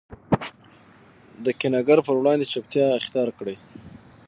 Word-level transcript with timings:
د 1.45 1.45
کینه 1.59 1.79
ګر 1.87 1.99
په 2.07 2.11
وړاندي 2.19 2.45
چوپتیا 2.51 2.85
اختیارکړئ! 2.99 3.57